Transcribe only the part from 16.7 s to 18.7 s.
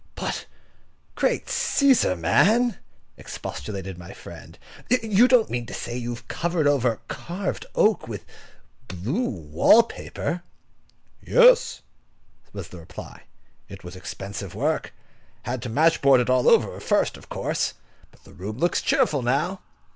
first, of course. But the room